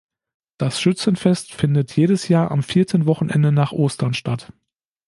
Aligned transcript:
Das 0.57 0.81
Schützenfest 0.81 1.53
findet 1.53 1.95
jedes 1.95 2.27
Jahr 2.27 2.49
am 2.49 2.63
vierten 2.63 3.05
Wochenende 3.05 3.51
nach 3.51 3.71
Ostern 3.71 4.15
statt. 4.15 4.51